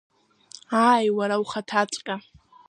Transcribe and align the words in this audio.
Ааи, 0.85 1.05
уара 1.17 1.35
ухаҭаҵәҟьа! 1.43 2.15